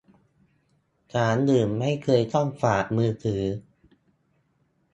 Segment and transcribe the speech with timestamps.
[1.13, 3.43] ศาลอื่นไม่เคยต้องฝากมือถือ